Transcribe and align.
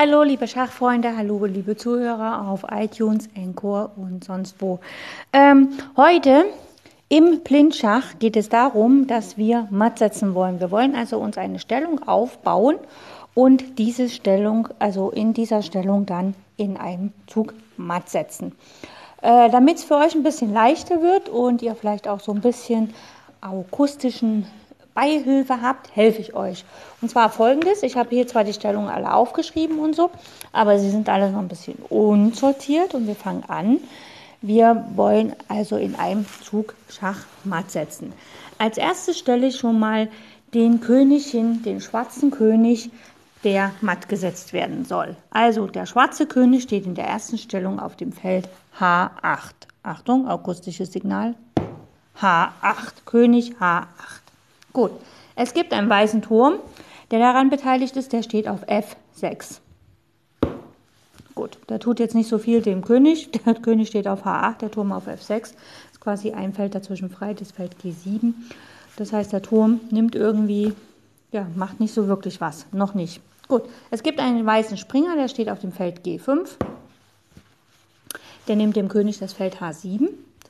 Hallo, 0.00 0.22
liebe 0.22 0.46
Schachfreunde, 0.46 1.16
hallo, 1.16 1.44
liebe 1.44 1.76
Zuhörer 1.76 2.46
auf 2.46 2.64
iTunes, 2.70 3.28
Encore 3.34 3.90
und 3.96 4.22
sonst 4.22 4.54
wo. 4.62 4.78
Ähm, 5.32 5.70
heute 5.96 6.44
im 7.08 7.40
Blindschach 7.40 8.16
geht 8.20 8.36
es 8.36 8.48
darum, 8.48 9.08
dass 9.08 9.36
wir 9.36 9.66
matt 9.72 9.98
setzen 9.98 10.36
wollen. 10.36 10.60
Wir 10.60 10.70
wollen 10.70 10.94
also 10.94 11.18
uns 11.18 11.36
eine 11.36 11.58
Stellung 11.58 12.06
aufbauen 12.06 12.76
und 13.34 13.80
diese 13.80 14.08
Stellung, 14.08 14.68
also 14.78 15.10
in 15.10 15.34
dieser 15.34 15.62
Stellung 15.62 16.06
dann 16.06 16.34
in 16.56 16.76
einem 16.76 17.12
Zug 17.26 17.54
matt 17.76 18.08
setzen. 18.08 18.52
Äh, 19.20 19.50
Damit 19.50 19.78
es 19.78 19.84
für 19.84 19.96
euch 19.96 20.14
ein 20.14 20.22
bisschen 20.22 20.52
leichter 20.54 21.02
wird 21.02 21.28
und 21.28 21.60
ihr 21.60 21.74
vielleicht 21.74 22.06
auch 22.06 22.20
so 22.20 22.30
ein 22.30 22.40
bisschen 22.40 22.94
akustischen 23.40 24.46
Beihilfe 24.98 25.62
habt, 25.62 25.94
helfe 25.94 26.20
ich 26.20 26.34
euch. 26.34 26.64
Und 27.00 27.08
zwar 27.08 27.30
folgendes: 27.30 27.84
Ich 27.84 27.96
habe 27.96 28.10
hier 28.10 28.26
zwar 28.26 28.42
die 28.42 28.52
Stellungen 28.52 28.88
alle 28.88 29.14
aufgeschrieben 29.14 29.78
und 29.78 29.94
so, 29.94 30.10
aber 30.50 30.80
sie 30.80 30.90
sind 30.90 31.08
alle 31.08 31.30
noch 31.30 31.38
ein 31.38 31.46
bisschen 31.46 31.76
unsortiert 31.88 32.96
und 32.96 33.06
wir 33.06 33.14
fangen 33.14 33.44
an. 33.46 33.78
Wir 34.42 34.84
wollen 34.96 35.36
also 35.46 35.76
in 35.76 35.94
einem 35.94 36.26
Zug 36.42 36.74
Schachmatt 36.88 37.70
setzen. 37.70 38.12
Als 38.58 38.76
erstes 38.76 39.20
stelle 39.20 39.46
ich 39.46 39.56
schon 39.56 39.78
mal 39.78 40.08
den 40.52 40.80
König 40.80 41.30
hin, 41.30 41.62
den 41.62 41.80
schwarzen 41.80 42.32
König, 42.32 42.90
der 43.44 43.70
matt 43.80 44.08
gesetzt 44.08 44.52
werden 44.52 44.84
soll. 44.84 45.14
Also 45.30 45.68
der 45.68 45.86
schwarze 45.86 46.26
König 46.26 46.64
steht 46.64 46.86
in 46.86 46.96
der 46.96 47.06
ersten 47.06 47.38
Stellung 47.38 47.78
auf 47.78 47.94
dem 47.94 48.10
Feld 48.10 48.48
H8. 48.80 49.52
Achtung, 49.84 50.26
akustisches 50.26 50.92
Signal. 50.92 51.36
H8, 52.20 53.04
König 53.04 53.52
H8. 53.60 54.27
Gut, 54.72 54.92
es 55.36 55.54
gibt 55.54 55.72
einen 55.72 55.88
weißen 55.88 56.22
Turm, 56.22 56.54
der 57.10 57.18
daran 57.18 57.50
beteiligt 57.50 57.96
ist, 57.96 58.12
der 58.12 58.22
steht 58.22 58.48
auf 58.48 58.66
F6. 58.68 59.60
Gut, 61.34 61.58
der 61.68 61.78
tut 61.78 62.00
jetzt 62.00 62.16
nicht 62.16 62.28
so 62.28 62.38
viel 62.38 62.62
dem 62.62 62.82
König. 62.82 63.30
Der 63.44 63.54
König 63.54 63.86
steht 63.86 64.08
auf 64.08 64.26
H8, 64.26 64.58
der 64.58 64.72
Turm 64.72 64.90
auf 64.90 65.06
F6. 65.06 65.28
Das 65.28 65.52
ist 65.92 66.00
quasi 66.00 66.32
ein 66.32 66.52
Feld 66.52 66.74
dazwischen 66.74 67.10
frei, 67.10 67.32
das 67.32 67.52
Feld 67.52 67.76
G7. 67.80 68.34
Das 68.96 69.12
heißt, 69.12 69.32
der 69.32 69.40
Turm 69.40 69.78
nimmt 69.92 70.16
irgendwie, 70.16 70.72
ja, 71.30 71.46
macht 71.54 71.78
nicht 71.78 71.94
so 71.94 72.08
wirklich 72.08 72.40
was. 72.40 72.66
Noch 72.72 72.94
nicht. 72.94 73.20
Gut, 73.46 73.62
es 73.92 74.02
gibt 74.02 74.18
einen 74.18 74.44
weißen 74.44 74.76
Springer, 74.76 75.14
der 75.14 75.28
steht 75.28 75.48
auf 75.48 75.60
dem 75.60 75.70
Feld 75.70 76.04
G5. 76.04 76.48
Der 78.48 78.56
nimmt 78.56 78.74
dem 78.74 78.88
König 78.88 79.20
das 79.20 79.32
Feld 79.32 79.60
H7. 79.60 80.08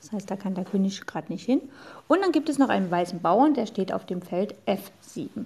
Das 0.09 0.21
heißt, 0.21 0.31
da 0.31 0.35
kann 0.35 0.55
der 0.55 0.65
König 0.65 1.05
gerade 1.05 1.31
nicht 1.31 1.45
hin. 1.45 1.61
Und 2.07 2.21
dann 2.21 2.31
gibt 2.31 2.49
es 2.49 2.57
noch 2.57 2.69
einen 2.69 2.89
weißen 2.89 3.21
Bauern, 3.21 3.53
der 3.53 3.67
steht 3.67 3.93
auf 3.93 4.05
dem 4.05 4.23
Feld 4.23 4.55
F7. 4.65 5.45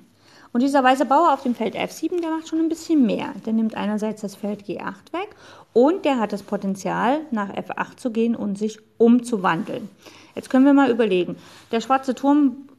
Und 0.53 0.61
dieser 0.61 0.83
weiße 0.83 1.05
Bauer 1.05 1.33
auf 1.33 1.43
dem 1.43 1.55
Feld 1.55 1.75
F7, 1.75 2.21
der 2.21 2.29
macht 2.29 2.47
schon 2.47 2.59
ein 2.59 2.69
bisschen 2.69 3.05
mehr. 3.05 3.33
Der 3.45 3.53
nimmt 3.53 3.75
einerseits 3.75 4.21
das 4.21 4.35
Feld 4.35 4.63
G8 4.63 5.11
weg 5.11 5.29
und 5.73 6.05
der 6.05 6.19
hat 6.19 6.31
das 6.31 6.43
Potenzial, 6.43 7.21
nach 7.31 7.49
F8 7.49 7.97
zu 7.97 8.11
gehen 8.11 8.35
und 8.35 8.57
sich 8.57 8.79
umzuwandeln. 8.97 9.89
Jetzt 10.35 10.49
können 10.49 10.65
wir 10.65 10.73
mal 10.73 10.91
überlegen. 10.91 11.35
Der 11.71 11.81
schwarze 11.81 12.15
Turm, 12.15 12.69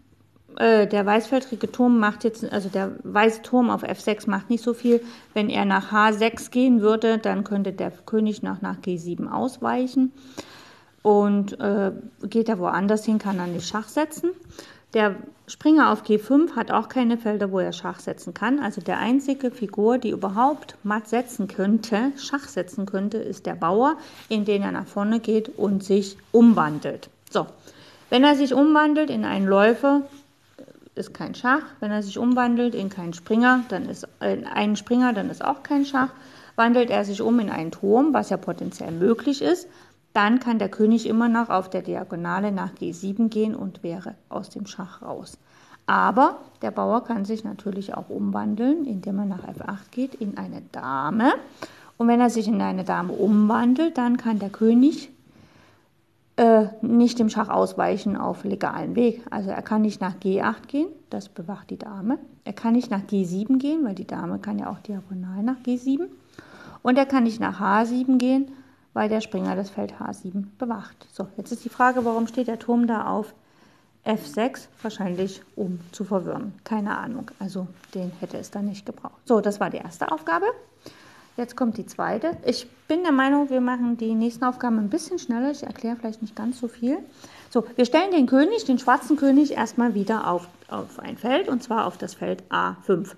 äh, 0.57 0.87
der 0.87 1.05
weißfeldrige 1.05 1.71
Turm 1.71 1.99
macht 1.99 2.25
jetzt, 2.25 2.51
also 2.51 2.69
der 2.69 2.93
weiße 3.03 3.43
Turm 3.43 3.69
auf 3.69 3.83
F6 3.83 4.31
macht 4.31 4.51
nicht 4.51 4.65
so 4.65 4.73
viel. 4.73 5.03
Wenn 5.35 5.51
er 5.51 5.65
nach 5.65 5.93
H6 5.93 6.51
gehen 6.51 6.81
würde, 6.81 7.19
dann 7.19 7.45
könnte 7.45 7.73
der 7.73 7.91
König 7.91 8.43
noch 8.43 8.63
nach 8.63 8.79
G7 8.79 9.29
ausweichen 9.29 10.13
und 11.05 11.61
äh, 11.61 11.93
geht 12.23 12.49
er 12.49 12.59
woanders 12.59 13.05
hin, 13.05 13.19
kann 13.19 13.39
er 13.39 13.47
nicht 13.47 13.69
Schach 13.69 13.89
setzen. 13.89 14.31
Der 14.95 15.17
Springer 15.47 15.93
auf 15.93 16.03
G5 16.03 16.57
hat 16.57 16.71
auch 16.71 16.89
keine 16.89 17.19
Felder, 17.19 17.53
wo 17.53 17.59
er 17.59 17.75
Schach 17.75 18.01
setzen 18.01 18.33
kann. 18.33 18.59
Also 18.59 18.81
der 18.81 18.99
einzige 19.01 19.51
Figur, 19.51 19.99
die 19.99 20.09
überhaupt 20.11 20.79
matt 20.83 21.07
setzen 21.09 21.47
könnte, 21.47 22.13
Schach 22.17 22.49
setzen 22.49 22.87
könnte, 22.87 23.19
ist 23.19 23.45
der 23.45 23.55
Bauer, 23.55 23.99
in 24.31 24.47
den 24.47 24.63
er 24.63 24.73
nach 24.73 24.87
vorne 24.87 25.21
geht 25.21 25.51
und 25.59 25.85
sich 25.85 26.17
umwandelt. 26.33 27.11
So, 27.31 27.47
wenn 28.09 28.25
er 28.25 28.35
sich 28.35 28.55
umwandelt 28.55 29.11
in 29.11 29.27
einen 29.27 29.47
Läufer, 29.47 30.03
ist 30.95 31.13
kein 31.13 31.35
Schach. 31.35 31.65
Wenn 31.81 31.91
er 31.91 32.03
sich 32.03 32.17
umwandelt 32.17 32.75
in 32.75 32.89
keinen 32.89 33.13
Springer, 33.13 33.63
dann 33.69 33.91
ist 33.91 34.09
äh, 34.21 34.39
einen 34.47 34.77
Springer, 34.77 35.13
dann 35.13 35.29
ist 35.29 35.45
auch 35.45 35.63
kein 35.63 35.85
Schach. 35.85 36.15
Wandelt 36.57 36.89
er 36.89 37.05
sich 37.05 37.21
um 37.21 37.41
in 37.41 37.51
einen 37.51 37.73
Turm, 37.73 38.15
was 38.15 38.31
ja 38.31 38.39
potenziell 38.39 38.93
möglich 38.93 39.43
ist, 39.43 39.69
dann 40.15 40.39
kann 40.39 40.59
der 40.59 40.69
König 40.69 41.07
immer 41.07 41.29
noch 41.29 41.51
auf 41.51 41.69
der 41.69 41.83
Diagonale 41.83 42.53
nach 42.53 42.73
G7 42.73 43.29
gehen 43.29 43.55
und 43.55 43.83
wäre 43.83 44.15
aus 44.29 44.49
dem 44.49 44.67
Schach 44.67 45.03
raus. 45.03 45.37
Aber 45.87 46.39
der 46.63 46.71
Bauer 46.71 47.05
kann 47.05 47.25
sich 47.25 47.45
natürlich 47.45 47.95
auch 47.95 48.09
umwandeln, 48.09 48.87
indem 48.87 49.19
er 49.19 49.27
nach 49.27 49.45
F8 49.45 49.91
geht, 49.91 50.15
in 50.15 50.39
eine 50.39 50.63
Dame. 50.73 51.35
Und 51.99 52.09
wenn 52.09 52.21
er 52.21 52.31
sich 52.31 52.49
in 52.49 52.63
eine 52.63 52.85
Dame 52.85 53.13
umwandelt, 53.13 53.99
dann 53.99 54.17
kann 54.17 54.39
der 54.39 54.51
König 54.51 55.11
äh, 56.37 56.67
nicht 56.81 57.19
dem 57.19 57.29
Schach 57.29 57.49
ausweichen 57.49 58.17
auf 58.17 58.45
legalen 58.45 58.97
Weg. 58.97 59.21
Also 59.31 59.51
er 59.51 59.63
kann 59.63 59.83
nicht 59.83 60.01
nach 60.01 60.15
G8 60.15 60.67
gehen, 60.69 60.89
das 61.11 61.29
bewacht 61.29 61.71
die 61.71 61.79
Dame. 61.79 62.19
Er 62.45 62.53
kann 62.53 62.75
nicht 62.75 62.91
nach 62.91 63.03
G7 63.03 63.59
gehen, 63.59 63.85
weil 63.85 63.95
die 63.95 64.07
Dame 64.07 64.39
kann 64.39 64.59
ja 64.59 64.71
auch 64.71 64.79
diagonal 64.79 65.43
nach 65.43 65.59
G7. 65.67 66.07
Und 66.83 66.99
er 66.99 67.07
kann 67.07 67.25
nicht 67.25 67.41
nach 67.41 67.61
H7 67.61 68.19
gehen, 68.19 68.49
weil 68.95 69.09
der 69.09 69.21
Springer 69.21 69.57
das 69.57 69.71
Feld 69.71 69.95
H7 69.95 70.47
bewacht. 70.59 71.07
So, 71.13 71.29
jetzt 71.37 71.53
ist 71.53 71.65
die 71.65 71.69
Frage, 71.69 72.05
warum 72.05 72.27
steht 72.27 72.49
der 72.49 72.59
Turm 72.59 72.87
da 72.87 73.09
auf 73.09 73.35
F6? 74.07 74.69
Wahrscheinlich, 74.81 75.43
um 75.57 75.81
zu 75.93 76.05
verwirren. 76.05 76.55
Keine 76.65 76.97
Ahnung. 76.97 77.31
Also 77.39 77.67
den 77.95 78.13
hätte 78.21 78.39
es 78.39 78.51
dann 78.51 78.67
nicht 78.67 78.87
gebraucht. 78.87 79.21
So, 79.27 79.41
das 79.41 79.61
war 79.61 79.69
die 79.69 79.79
erste 79.79 80.11
Aufgabe. 80.11 80.47
Jetzt 81.37 81.57
kommt 81.57 81.77
die 81.79 81.87
zweite. 81.87 82.37
Ich 82.47 82.69
bin 82.87 83.03
der 83.03 83.11
Meinung, 83.11 83.51
wir 83.51 83.61
machen 83.61 83.97
die 83.97 84.15
nächsten 84.15 84.45
Aufgaben 84.45 84.79
ein 84.79 84.89
bisschen 84.89 85.19
schneller. 85.19 85.51
Ich 85.51 85.65
erkläre 85.65 85.97
vielleicht 85.97 86.23
nicht 86.23 86.37
ganz 86.37 86.61
so 86.61 86.69
viel. 86.69 86.99
So, 87.51 87.65
wir 87.75 87.85
stellen 87.85 88.13
den 88.13 88.27
König, 88.27 88.65
den 88.65 88.79
schwarzen 88.79 89.17
König, 89.17 89.53
erstmal 89.53 89.95
wieder 89.95 90.31
auf, 90.31 90.47
auf 90.69 91.01
ein 91.01 91.17
Feld 91.17 91.49
und 91.49 91.63
zwar 91.63 91.87
auf 91.87 91.99
das 91.99 92.15
Feld 92.15 92.45
A5. 92.51 93.17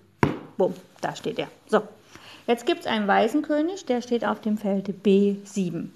Bumm, 0.57 0.73
da 1.03 1.15
steht 1.15 1.39
er. 1.39 1.49
So, 1.67 1.83
Jetzt 2.47 2.65
gibt 2.65 2.81
es 2.81 2.87
einen 2.87 3.09
weißen 3.09 3.43
König, 3.43 3.87
der 3.87 4.03
steht 4.03 4.25
auf 4.25 4.41
dem 4.41 4.57
Feld 4.57 4.89
B7. 5.05 5.89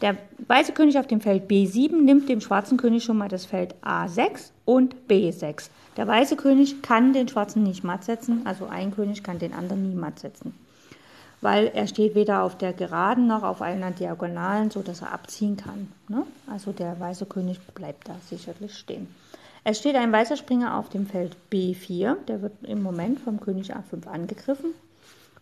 Der 0.00 0.16
weiße 0.46 0.72
König 0.72 0.98
auf 0.98 1.08
dem 1.08 1.20
Feld 1.20 1.50
B7 1.50 2.02
nimmt 2.02 2.28
dem 2.28 2.40
schwarzen 2.40 2.78
König 2.78 3.02
schon 3.02 3.18
mal 3.18 3.28
das 3.28 3.44
Feld 3.44 3.74
A6 3.82 4.50
und 4.64 4.94
B6. 5.08 5.68
Der 5.96 6.06
weiße 6.06 6.36
König 6.36 6.80
kann 6.80 7.12
den 7.12 7.26
schwarzen 7.26 7.64
nicht 7.64 7.82
matt 7.82 8.04
setzen, 8.04 8.42
also 8.46 8.66
ein 8.66 8.94
König 8.94 9.24
kann 9.24 9.40
den 9.40 9.52
anderen 9.52 9.90
nie 9.90 9.96
matt 9.96 10.20
setzen, 10.20 10.54
weil 11.40 11.66
er 11.74 11.88
steht 11.88 12.14
weder 12.14 12.44
auf 12.44 12.56
der 12.56 12.72
Geraden 12.72 13.26
noch 13.26 13.42
auf 13.42 13.62
einer 13.62 13.90
Diagonalen, 13.90 14.70
sodass 14.70 15.02
er 15.02 15.12
abziehen 15.12 15.56
kann. 15.56 15.90
Ne? 16.08 16.22
Also 16.46 16.70
der 16.70 16.98
weiße 17.00 17.26
König 17.26 17.58
bleibt 17.74 18.08
da 18.08 18.14
sicherlich 18.30 18.74
stehen. 18.74 19.08
Es 19.64 19.78
steht 19.78 19.96
ein 19.96 20.12
weißer 20.12 20.36
Springer 20.36 20.78
auf 20.78 20.88
dem 20.88 21.06
Feld 21.06 21.36
B4, 21.52 22.14
der 22.28 22.40
wird 22.42 22.52
im 22.62 22.82
Moment 22.82 23.18
vom 23.18 23.40
König 23.40 23.74
A5 23.74 24.06
angegriffen 24.06 24.72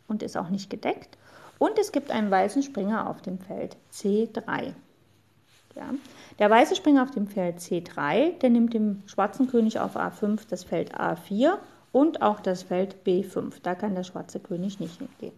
und 0.08 0.22
ist 0.22 0.36
auch 0.36 0.48
nicht 0.48 0.70
gedeckt. 0.70 1.16
Und 1.58 1.78
es 1.78 1.92
gibt 1.92 2.10
einen 2.10 2.30
weißen 2.30 2.62
Springer 2.62 3.08
auf 3.08 3.22
dem 3.22 3.38
Feld 3.38 3.76
C3. 3.92 4.72
Ja. 5.76 5.90
Der 6.38 6.50
weiße 6.50 6.76
Springer 6.76 7.02
auf 7.02 7.10
dem 7.10 7.26
Feld 7.26 7.58
C3, 7.58 8.38
der 8.38 8.50
nimmt 8.50 8.74
dem 8.74 9.02
schwarzen 9.06 9.48
König 9.48 9.78
auf 9.78 9.96
A5 9.96 10.40
das 10.48 10.64
Feld 10.64 10.94
A4 10.94 11.58
und 11.92 12.22
auch 12.22 12.40
das 12.40 12.62
Feld 12.62 12.96
B5. 13.04 13.54
Da 13.62 13.74
kann 13.74 13.94
der 13.94 14.04
schwarze 14.04 14.40
König 14.40 14.80
nicht 14.80 14.98
hingehen. 14.98 15.36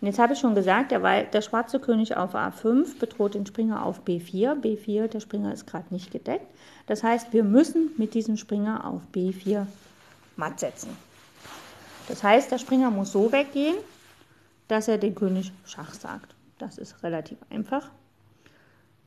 Und 0.00 0.06
jetzt 0.06 0.18
habe 0.18 0.32
ich 0.32 0.38
schon 0.38 0.54
gesagt, 0.54 0.92
der, 0.92 1.24
der 1.24 1.42
schwarze 1.42 1.80
König 1.80 2.16
auf 2.16 2.34
A5 2.34 2.98
bedroht 2.98 3.34
den 3.34 3.46
Springer 3.46 3.84
auf 3.84 4.02
B4. 4.04 4.54
B4, 4.60 5.08
der 5.08 5.20
Springer 5.20 5.52
ist 5.52 5.66
gerade 5.66 5.92
nicht 5.92 6.12
gedeckt. 6.12 6.46
Das 6.86 7.02
heißt, 7.02 7.32
wir 7.32 7.42
müssen 7.42 7.90
mit 7.96 8.14
diesem 8.14 8.36
Springer 8.36 8.86
auf 8.86 9.02
B4 9.12 9.66
matt 10.36 10.60
setzen. 10.60 10.96
Das 12.08 12.22
heißt, 12.22 12.50
der 12.50 12.58
Springer 12.58 12.90
muss 12.90 13.12
so 13.12 13.30
weggehen, 13.30 13.76
dass 14.66 14.88
er 14.88 14.98
den 14.98 15.14
König 15.14 15.52
Schach 15.66 15.94
sagt. 15.94 16.34
Das 16.58 16.78
ist 16.78 17.02
relativ 17.02 17.38
einfach. 17.50 17.90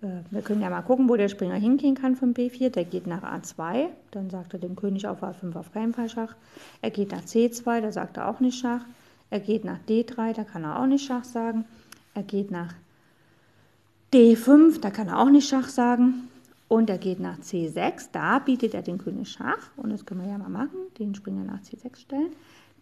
Äh, 0.02 0.22
wir 0.30 0.42
können 0.42 0.62
ja 0.62 0.70
mal 0.70 0.82
gucken, 0.82 1.10
wo 1.10 1.16
der 1.16 1.30
Springer 1.30 1.56
hingehen 1.56 1.96
kann 1.96 2.16
von 2.16 2.34
B4. 2.34 2.70
Der 2.70 2.86
geht 2.86 3.08
nach 3.08 3.24
A2, 3.24 3.88
dann 4.12 4.30
sagt 4.30 4.54
er 4.54 4.60
dem 4.60 4.76
König 4.76 5.08
auf 5.08 5.24
A5 5.24 5.56
auf 5.56 5.72
keinen 5.74 5.94
Fall 5.94 6.10
Schach. 6.10 6.36
Er 6.82 6.92
geht 6.92 7.12
nach 7.12 7.22
C2, 7.22 7.82
da 7.82 7.92
sagt 7.92 8.18
er 8.18 8.30
auch 8.30 8.40
nicht 8.40 8.60
Schach. 8.60 8.86
Er 9.30 9.40
geht 9.40 9.66
nach 9.66 9.80
D3, 9.88 10.34
da 10.34 10.44
kann 10.44 10.64
er 10.64 10.80
auch 10.80 10.88
nicht 10.88 11.06
Schach 11.06 11.24
sagen. 11.24 11.66
Er 12.14 12.24
geht 12.24 12.52
nach 12.52 12.74
D5, 14.14 14.82
da 14.82 14.92
kann 14.92 15.08
er 15.08 15.20
auch 15.20 15.30
nicht 15.30 15.48
Schach 15.48 15.70
sagen. 15.70 16.28
Und 16.68 16.90
er 16.90 16.98
geht 16.98 17.20
nach 17.20 17.38
C6, 17.40 18.10
da 18.14 18.40
bietet 18.40 18.74
er 18.74 18.82
den 18.82 18.98
König 18.98 19.30
Schach. 19.30 19.72
Und 19.76 19.90
das 19.90 20.06
können 20.06 20.22
wir 20.22 20.30
ja 20.30 20.38
mal 20.38 20.50
machen, 20.50 20.78
den 21.00 21.16
Springer 21.16 21.44
nach 21.44 21.60
C6 21.62 21.98
stellen. 21.98 22.32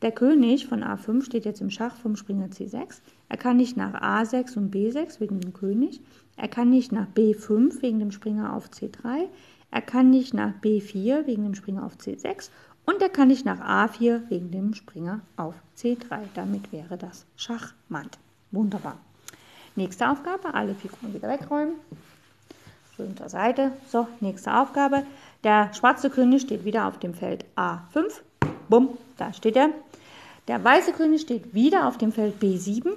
Der 0.02 0.12
König 0.14 0.68
von 0.68 0.84
A5 0.84 1.26
steht 1.26 1.44
jetzt 1.44 1.60
im 1.60 1.70
Schach 1.70 1.96
vom 1.96 2.16
Springer 2.16 2.48
C6. 2.48 3.02
Er 3.28 3.38
kann 3.38 3.58
nicht 3.58 3.76
nach 3.76 4.02
A6 4.02 4.58
und 4.58 4.74
B6 4.74 5.20
wegen 5.20 5.42
dem 5.42 5.52
König. 5.54 6.02
Er 6.38 6.48
kann 6.48 6.70
nicht 6.70 6.94
nach 6.94 7.08
B5 7.08 7.82
wegen 7.82 8.00
dem 8.00 8.12
Springer 8.12 8.54
auf 8.54 8.70
C3. 8.70 9.28
Er 9.72 9.82
kann 9.82 10.10
nicht 10.10 10.34
nach 10.34 10.54
B4 10.62 11.28
wegen 11.28 11.44
dem 11.44 11.54
Springer 11.54 11.86
auf 11.86 11.98
C6. 11.98 12.50
Und 12.86 13.02
da 13.02 13.10
kann 13.10 13.30
ich 13.30 13.44
nach 13.44 13.60
A4 13.60 14.30
wegen 14.30 14.52
dem 14.52 14.74
Springer 14.74 15.20
auf 15.36 15.54
C3. 15.78 16.22
Damit 16.34 16.72
wäre 16.72 16.98
das 16.98 17.26
Schachmatt. 17.36 18.18
Wunderbar. 18.52 18.98
Nächste 19.76 20.10
Aufgabe, 20.10 20.54
alle 20.54 20.76
Figuren 20.76 21.14
wieder 21.14 21.28
wegräumen. 21.28 21.76
Schön 22.96 23.16
zur 23.16 23.30
Seite. 23.30 23.74
So, 23.88 24.08
nächste 24.22 24.56
Aufgabe. 24.58 25.04
Der 25.44 25.74
schwarze 25.74 26.10
König 26.10 26.42
steht 26.42 26.66
wieder 26.66 26.88
auf 26.88 27.00
dem 27.00 27.14
Feld 27.14 27.46
A5. 27.56 28.22
Bumm, 28.70 28.98
da 29.20 29.34
steht 29.34 29.56
er. 29.56 29.70
Der 30.48 30.64
weiße 30.64 30.94
König 30.94 31.22
steht 31.22 31.54
wieder 31.54 31.88
auf 31.88 31.98
dem 31.98 32.12
Feld 32.12 32.42
B7. 32.42 32.92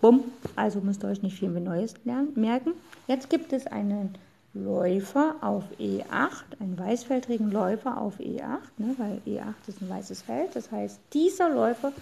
Bumm, 0.00 0.24
also 0.56 0.80
müsst 0.80 1.04
ihr 1.04 1.08
euch 1.08 1.22
nicht 1.22 1.38
viel 1.38 1.50
Neues 1.50 1.94
lernen, 2.04 2.32
merken. 2.34 2.72
Jetzt 3.06 3.28
gibt 3.28 3.52
es 3.52 3.66
einen 3.66 4.16
Läufer 4.54 5.36
auf 5.42 5.62
E8, 5.78 6.58
einen 6.58 6.76
weißfeldrigen 6.76 7.52
Läufer 7.52 8.00
auf 8.00 8.18
E8, 8.18 8.58
ne, 8.78 8.94
weil 8.96 9.20
E8 9.26 9.54
ist 9.68 9.80
ein 9.80 9.88
weißes 9.88 10.22
Feld. 10.22 10.56
Das 10.56 10.72
heißt, 10.72 10.98
dieser 11.12 11.50
Läufer 11.50 11.92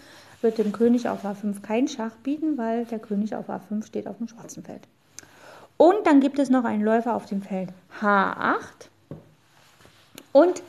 wird 0.40 0.58
dem 0.58 0.72
König 0.72 1.08
auf 1.08 1.24
A5 1.24 1.60
keinen 1.60 1.88
Schach 1.88 2.14
bieten, 2.22 2.56
weil 2.56 2.86
der 2.86 3.00
König 3.00 3.34
auf 3.34 3.50
A5 3.50 3.84
steht 3.84 4.06
auf 4.06 4.16
dem 4.18 4.28
schwarzen 4.28 4.62
Feld. 4.62 4.82
Und 5.76 6.06
dann 6.06 6.20
gibt 6.20 6.38
es 6.38 6.48
noch 6.48 6.64
einen 6.64 6.82
Läufer 6.82 7.14
auf 7.14 7.26
dem 7.26 7.42
Feld 7.42 7.68
H8. 8.00 8.88
Und 10.32 10.62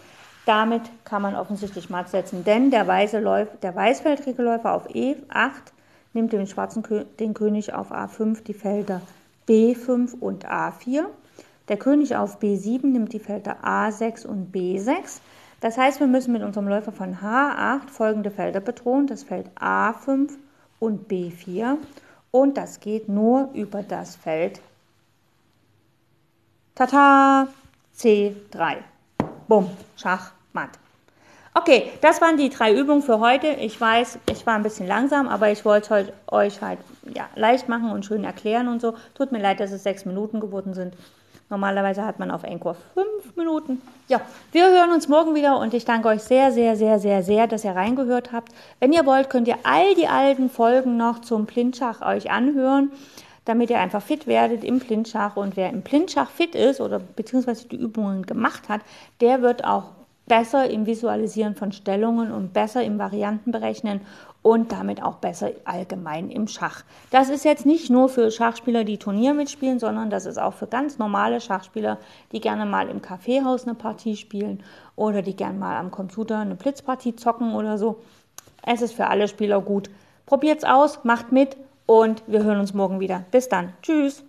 damit 0.46 0.82
kann 1.04 1.22
man 1.22 1.36
offensichtlich 1.36 1.90
matt 1.90 2.10
setzen, 2.10 2.44
denn 2.44 2.72
der, 2.72 2.88
weiße 2.88 3.20
Läufer, 3.20 3.56
der 3.62 3.76
weißfeldrige 3.76 4.42
Läufer 4.42 4.74
auf 4.74 4.90
E8 4.90 5.72
nimmt 6.14 6.34
dem 6.34 6.48
schwarzen 6.48 6.84
Kö 6.84 7.06
den 7.20 7.34
König 7.34 7.74
auf 7.74 7.92
A5 7.92 8.44
die 8.44 8.54
Felder 8.54 9.02
B5 9.48 10.20
und 10.20 10.48
A4. 10.48 11.06
Der 11.68 11.78
König 11.78 12.16
auf 12.16 12.40
B7 12.40 12.88
nimmt 12.88 13.14
die 13.14 13.20
Felder 13.20 13.58
A6 13.64 14.26
und 14.26 14.54
B6. 14.54 15.20
Das 15.62 15.78
heißt, 15.78 16.00
wir 16.00 16.08
müssen 16.08 16.34
mit 16.34 16.42
unserem 16.42 16.68
Läufer 16.68 16.92
von 16.92 17.18
H8 17.18 17.90
folgende 17.90 18.32
Felder 18.32 18.60
bedrohen. 18.60 19.08
Das 19.08 19.24
Feld 19.24 19.50
A5 19.60 20.32
und 20.80 21.12
B4. 21.12 21.78
Und 22.32 22.58
das 22.58 22.80
geht 22.80 23.10
nur 23.10 23.50
über 23.54 23.84
das 23.84 24.16
Feld 24.16 24.62
Tata 26.76 27.48
C3. 27.98 28.78
Bumm, 29.50 29.68
Schach, 29.98 30.30
Matt. 30.54 30.70
Okay, 31.56 31.92
das 32.02 32.22
waren 32.22 32.38
die 32.38 32.50
drei 32.50 32.72
Übungen 32.72 33.02
für 33.02 33.20
heute. 33.20 33.48
Ich 33.48 33.82
weiß, 33.82 34.20
ich 34.30 34.46
war 34.46 34.54
ein 34.54 34.62
bisschen 34.62 34.86
langsam, 34.86 35.28
aber 35.28 35.50
ich 35.50 35.66
wollte 35.66 36.14
euch 36.28 36.62
halt 36.62 36.78
ja, 37.16 37.28
leicht 37.34 37.68
machen 37.68 37.90
und 37.90 38.06
schön 38.06 38.24
erklären 38.24 38.68
und 38.68 38.80
so. 38.80 38.94
Tut 39.16 39.32
mir 39.32 39.42
leid, 39.42 39.60
dass 39.60 39.72
es 39.72 39.82
sechs 39.82 40.06
Minuten 40.06 40.40
geworden 40.40 40.76
sind. 40.76 40.94
Normalerweise 41.50 42.06
hat 42.06 42.20
man 42.20 42.30
auf 42.30 42.44
Encore 42.44 42.76
fünf 42.94 43.36
Minuten. 43.36 43.82
Ja, 44.08 44.22
wir 44.52 44.70
hören 44.70 44.92
uns 44.92 45.08
morgen 45.08 45.34
wieder 45.34 45.58
und 45.58 45.74
ich 45.74 45.84
danke 45.84 46.10
euch 46.10 46.22
sehr, 46.22 46.52
sehr, 46.52 46.76
sehr, 46.76 47.00
sehr, 47.00 47.24
sehr, 47.24 47.48
dass 47.48 47.66
ihr 47.66 47.72
reingehört 47.72 48.32
habt. 48.32 48.52
Wenn 48.80 48.94
ihr 48.94 49.08
wollt, 49.08 49.32
könnt 49.32 49.48
ihr 49.48 49.58
all 49.64 49.96
die 49.96 50.08
alten 50.08 50.52
Folgen 50.52 50.96
noch 50.96 51.22
zum 51.22 51.48
Blindschach 51.48 52.04
euch 52.04 52.30
anhören 52.30 52.92
damit 53.50 53.72
ihr 53.72 53.80
einfach 53.80 54.04
fit 54.04 54.28
werdet 54.28 54.64
im 54.64 54.78
Blindschach. 54.78 55.36
Und 55.36 55.58
wer 55.58 55.72
im 55.72 55.82
Blindschach 55.82 56.30
fit 56.30 56.54
ist 56.54 56.80
oder 56.80 57.00
beziehungsweise 57.00 57.68
die 57.68 57.78
Übungen 57.78 58.28
gemacht 58.28 58.70
hat, 58.70 58.82
der 59.22 59.42
wird 59.42 59.66
auch 59.66 59.86
besser 60.28 60.70
im 60.70 60.86
Visualisieren 60.86 61.56
von 61.56 61.72
Stellungen 61.72 62.32
und 62.32 62.54
besser 62.54 62.84
im 62.84 63.00
Variantenberechnen 63.00 64.02
und 64.44 64.72
damit 64.72 65.02
auch 65.02 65.16
besser 65.16 65.50
allgemein 65.66 66.30
im 66.30 66.48
Schach. 66.48 66.84
Das 67.10 67.30
ist 67.30 67.44
jetzt 67.44 67.66
nicht 67.66 67.90
nur 67.90 68.08
für 68.08 68.30
Schachspieler, 68.30 68.84
die 68.84 69.00
Turnier 69.00 69.34
mitspielen, 69.34 69.80
sondern 69.80 70.12
das 70.12 70.28
ist 70.28 70.38
auch 70.38 70.54
für 70.54 70.68
ganz 70.68 71.00
normale 71.00 71.42
Schachspieler, 71.42 71.98
die 72.32 72.40
gerne 72.40 72.68
mal 72.68 72.88
im 72.88 73.02
Kaffeehaus 73.02 73.66
eine 73.66 73.74
Partie 73.74 74.16
spielen 74.16 74.64
oder 74.96 75.24
die 75.24 75.36
gerne 75.36 75.58
mal 75.58 75.78
am 75.78 75.90
Computer 75.90 76.38
eine 76.38 76.56
Blitzpartie 76.56 77.16
zocken 77.16 77.56
oder 77.56 77.80
so. 77.80 78.00
Es 78.64 78.84
ist 78.84 78.94
für 78.94 79.08
alle 79.08 79.28
Spieler 79.28 79.60
gut. 79.60 79.90
Probiert's 80.28 80.64
aus, 80.64 81.04
macht 81.04 81.32
mit 81.32 81.58
und 81.90 82.22
wir 82.28 82.44
hören 82.44 82.60
uns 82.60 82.76
morgen 82.76 83.00
wieder. 83.00 83.26
Bis 83.32 83.50
dann. 83.50 83.74
Tschüss. 83.82 84.24